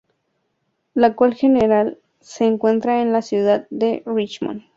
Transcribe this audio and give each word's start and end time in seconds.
El 0.95 1.13
cuartel 1.15 1.37
general 1.37 1.99
se 2.21 2.45
encuentra 2.45 3.03
en 3.03 3.11
la 3.13 3.21
ciudad 3.21 3.67
de 3.69 4.01
Richmond. 4.07 4.63